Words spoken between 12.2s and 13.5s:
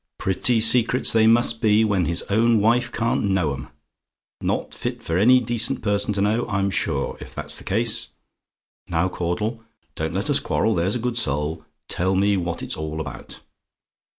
what it's all about?